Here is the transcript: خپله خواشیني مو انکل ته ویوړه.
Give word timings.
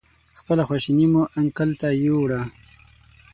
خپله 0.39 0.63
خواشیني 0.67 1.07
مو 1.11 1.23
انکل 1.39 1.69
ته 1.79 1.87
ویوړه. 2.01 2.41